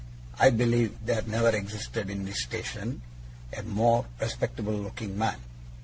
[0.39, 3.03] I believe there never existed in his station
[3.55, 5.37] a more respectable looking man.